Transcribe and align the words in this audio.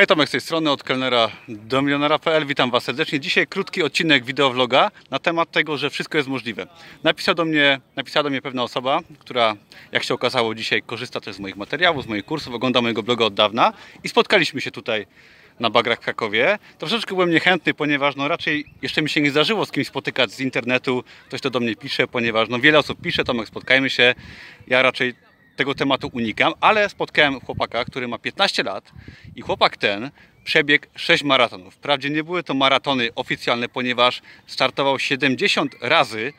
Hej, 0.00 0.06
Tomek 0.06 0.28
z 0.28 0.32
tej 0.32 0.40
strony, 0.40 0.70
od 0.70 0.82
kelnera 0.82 1.30
do 1.48 1.82
milionera.pl. 1.82 2.46
Witam 2.46 2.70
Was 2.70 2.84
serdecznie. 2.84 3.20
Dzisiaj 3.20 3.46
krótki 3.46 3.82
odcinek 3.82 4.24
wideovloga 4.24 4.90
na 5.10 5.18
temat 5.18 5.50
tego, 5.50 5.76
że 5.76 5.90
wszystko 5.90 6.18
jest 6.18 6.28
możliwe. 6.28 6.66
Napisał 7.04 7.34
do 7.34 7.44
mnie, 7.44 7.80
napisała 7.96 8.24
do 8.24 8.30
mnie 8.30 8.42
pewna 8.42 8.62
osoba, 8.62 9.00
która, 9.18 9.56
jak 9.92 10.04
się 10.04 10.14
okazało, 10.14 10.54
dzisiaj 10.54 10.82
korzysta 10.82 11.20
też 11.20 11.36
z 11.36 11.38
moich 11.38 11.56
materiałów, 11.56 12.04
z 12.04 12.06
moich 12.06 12.24
kursów, 12.24 12.54
ogląda 12.54 12.80
mojego 12.80 13.02
bloga 13.02 13.24
od 13.24 13.34
dawna 13.34 13.72
i 14.04 14.08
spotkaliśmy 14.08 14.60
się 14.60 14.70
tutaj 14.70 15.06
na 15.60 15.70
Bagrach 15.70 15.98
w 15.98 16.02
Krakowie. 16.04 16.58
Troszeczkę 16.78 17.14
byłem 17.14 17.30
niechętny, 17.30 17.74
ponieważ 17.74 18.16
no 18.16 18.28
raczej 18.28 18.64
jeszcze 18.82 19.02
mi 19.02 19.08
się 19.08 19.20
nie 19.20 19.30
zdarzyło 19.30 19.66
z 19.66 19.72
kimś 19.72 19.86
spotykać 19.86 20.32
z 20.32 20.40
internetu. 20.40 21.04
Ktoś 21.28 21.40
to 21.40 21.50
do 21.50 21.60
mnie 21.60 21.76
pisze, 21.76 22.06
ponieważ 22.06 22.48
no 22.48 22.58
wiele 22.58 22.78
osób 22.78 23.00
pisze, 23.00 23.24
Tomek, 23.24 23.48
spotkajmy 23.48 23.90
się. 23.90 24.14
Ja 24.66 24.82
raczej 24.82 25.14
tego 25.60 25.74
tematu 25.74 26.10
unikam, 26.12 26.52
ale 26.60 26.88
spotkałem 26.88 27.40
chłopaka, 27.40 27.84
który 27.84 28.08
ma 28.08 28.18
15 28.18 28.62
lat 28.62 28.92
i 29.36 29.40
chłopak 29.40 29.76
ten 29.76 30.10
przebiegł 30.44 30.86
6 30.96 31.24
maratonów. 31.24 31.74
Wprawdzie 31.74 32.10
nie 32.10 32.24
były 32.24 32.42
to 32.42 32.54
maratony 32.54 33.08
oficjalne, 33.14 33.68
ponieważ 33.68 34.22
startował 34.46 34.98
70 34.98 35.76
razy 35.80 36.32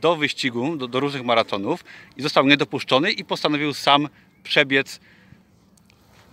do 0.00 0.16
wyścigu, 0.16 0.76
do, 0.76 0.88
do 0.88 1.00
różnych 1.00 1.24
maratonów 1.24 1.84
i 2.16 2.22
został 2.22 2.46
niedopuszczony 2.46 3.12
i 3.12 3.24
postanowił 3.24 3.74
sam 3.74 4.08
przebiec 4.42 5.00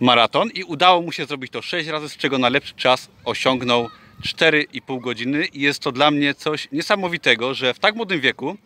maraton 0.00 0.50
i 0.50 0.64
udało 0.64 1.02
mu 1.02 1.12
się 1.12 1.24
zrobić 1.24 1.52
to 1.52 1.62
6 1.62 1.88
razy, 1.88 2.08
z 2.08 2.16
czego 2.16 2.38
najlepszy 2.38 2.74
czas 2.74 3.10
osiągnął 3.24 3.88
4,5 4.22 5.00
godziny 5.00 5.44
i 5.46 5.60
jest 5.60 5.80
to 5.80 5.92
dla 5.92 6.10
mnie 6.10 6.34
coś 6.34 6.68
niesamowitego, 6.72 7.54
że 7.54 7.74
w 7.74 7.78
tak 7.78 7.94
młodym 7.94 8.20
wieku 8.20 8.56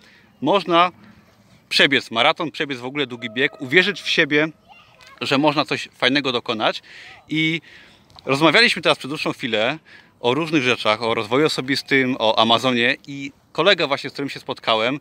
można 0.40 0.92
przebiec 1.70 2.10
maraton, 2.10 2.51
przebiec 2.51 2.79
w 2.79 2.84
ogóle 2.84 3.06
długi 3.06 3.30
bieg, 3.30 3.60
uwierzyć 3.60 4.02
w 4.02 4.09
siebie, 4.09 4.48
że 5.20 5.38
można 5.38 5.65
coś 5.65 5.88
fajnego 5.95 6.33
dokonać 6.33 6.83
i 7.29 7.60
rozmawialiśmy 8.24 8.83
teraz 8.83 8.98
przez 8.98 9.09
dłuższą 9.09 9.33
chwilę 9.33 9.79
o 10.20 10.34
różnych 10.34 10.62
rzeczach, 10.62 11.02
o 11.02 11.15
rozwoju 11.15 11.46
osobistym, 11.46 12.16
o 12.18 12.38
Amazonie 12.38 12.96
i 13.07 13.32
kolega 13.52 13.87
właśnie, 13.87 14.10
z 14.10 14.12
którym 14.12 14.29
się 14.29 14.40
spotkałem, 14.40 15.01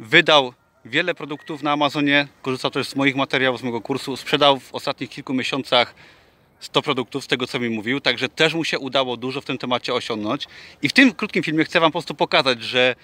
wydał 0.00 0.54
wiele 0.84 1.14
produktów 1.14 1.62
na 1.62 1.72
Amazonie, 1.72 2.28
korzystał 2.42 2.70
też 2.70 2.88
z 2.88 2.96
moich 2.96 3.16
materiałów, 3.16 3.60
z 3.60 3.62
mojego 3.62 3.80
kursu, 3.80 4.16
sprzedał 4.16 4.60
w 4.60 4.74
ostatnich 4.74 5.10
kilku 5.10 5.34
miesiącach 5.34 5.94
100 6.60 6.82
produktów 6.82 7.24
z 7.24 7.26
tego, 7.26 7.46
co 7.46 7.60
mi 7.60 7.70
mówił, 7.70 8.00
także 8.00 8.28
też 8.28 8.54
mu 8.54 8.64
się 8.64 8.78
udało 8.78 9.16
dużo 9.16 9.40
w 9.40 9.44
tym 9.44 9.58
temacie 9.58 9.94
osiągnąć. 9.94 10.46
I 10.82 10.88
w 10.88 10.92
tym 10.92 11.12
krótkim 11.12 11.42
filmie 11.42 11.64
chcę 11.64 11.80
Wam 11.80 11.90
po 11.90 11.98
prostu 11.98 12.14
pokazać, 12.14 12.62
że 12.62 12.94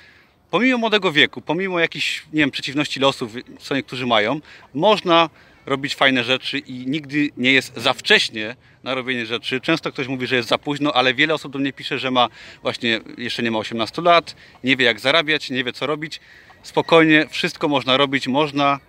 pomimo 0.51 0.79
młodego 0.79 1.13
wieku, 1.13 1.41
pomimo 1.41 1.81
jakichś, 1.81 2.23
nie 2.33 2.41
wiem, 2.41 2.51
przeciwności 2.51 3.01
losów, 3.01 3.33
co 3.61 3.75
niektórzy 3.75 4.07
mają, 4.07 4.41
można 4.75 5.31
robić 5.67 5.95
fajne 5.95 6.25
rzeczy 6.25 6.59
i 6.59 6.87
nigdy 6.87 7.31
nie 7.37 7.53
jest 7.53 7.77
za 7.77 7.93
wcześnie 7.93 8.57
na 8.83 8.95
robienie 8.95 9.27
rzeczy. 9.27 9.61
Często 9.61 9.93
ktoś 9.93 10.09
mówi, 10.09 10.27
że 10.27 10.37
jest 10.37 10.49
za 10.49 10.59
późno, 10.59 10.93
ale 10.93 11.15
wiele 11.15 11.35
osób 11.35 11.53
do 11.53 11.59
mnie 11.59 11.73
pisze, 11.73 11.99
że 11.99 12.11
ma 12.11 12.29
właśnie 12.63 13.01
jeszcze 13.19 13.43
nie 13.43 13.51
ma 13.51 13.59
18 13.59 14.03
lat, 14.03 14.37
nie 14.65 14.77
wie 14.77 14.85
jak 14.85 15.01
zarabiać, 15.01 15.51
nie 15.51 15.65
wie 15.65 15.73
co 15.73 15.87
robić. 15.87 16.21
Spokojnie, 16.63 17.27
wszystko 17.31 17.69
można 17.69 17.97
robić, 17.97 18.29
można 18.29 18.81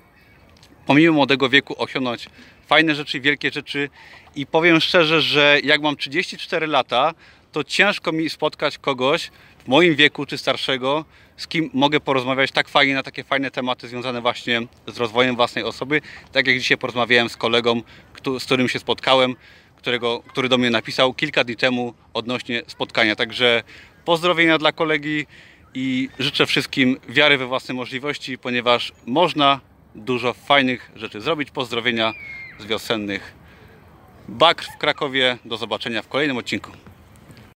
pomimo 0.85 1.13
młodego 1.13 1.50
wieku 1.50 1.81
osiągnąć 1.81 2.30
fajne 2.67 2.95
rzeczy, 2.95 3.19
wielkie 3.19 3.52
rzeczy 3.52 3.89
i 4.35 4.45
powiem 4.45 4.81
szczerze, 4.81 5.22
że 5.22 5.59
jak 5.63 5.81
mam 5.81 5.97
34 5.97 6.67
lata, 6.67 7.13
to 7.58 7.63
ciężko 7.63 8.11
mi 8.11 8.30
spotkać 8.30 8.77
kogoś 8.77 9.31
w 9.66 9.67
moim 9.67 9.95
wieku 9.95 10.25
czy 10.25 10.38
starszego, 10.38 11.05
z 11.38 11.47
kim 11.47 11.69
mogę 11.73 12.00
porozmawiać 12.00 12.52
tak 12.52 12.69
fajnie 12.69 12.94
na 12.94 13.03
takie 13.03 13.23
fajne 13.23 13.52
tematy 13.52 13.88
związane 13.88 14.22
właśnie 14.22 14.61
z 14.88 14.97
rozwojem 14.97 15.36
własnej 15.36 15.63
osoby. 15.63 16.02
Tak 16.31 16.47
jak 16.47 16.58
dzisiaj 16.58 16.78
porozmawiałem 16.78 17.30
z 17.30 17.38
kolegą, 17.38 17.81
z 18.39 18.45
którym 18.45 18.69
się 18.69 18.80
spotkałem, 18.80 19.35
którego, 19.75 20.19
który 20.28 20.50
do 20.50 20.58
mnie 20.58 20.69
napisał 20.69 21.13
kilka 21.13 21.44
dni 21.44 21.55
temu 21.55 21.94
odnośnie 22.13 22.61
spotkania. 22.67 23.16
Także 23.16 23.63
pozdrowienia 24.05 24.58
dla 24.58 24.72
kolegi 24.72 25.25
i 25.73 26.09
życzę 26.19 26.45
wszystkim 26.45 26.97
wiary 27.09 27.38
we 27.38 27.45
własne 27.45 27.73
możliwości, 27.73 28.38
ponieważ 28.38 28.94
można 29.06 29.59
dużo 29.95 30.34
fajnych 30.34 30.91
rzeczy 30.95 31.22
zrobić. 31.22 31.51
Pozdrowienia 31.51 32.13
z 32.59 32.66
wiosennych 32.66 33.34
Bakr 34.28 34.66
w 34.75 34.78
Krakowie. 34.78 35.38
Do 35.45 35.57
zobaczenia 35.57 36.01
w 36.01 36.07
kolejnym 36.07 36.38
odcinku. 36.38 36.72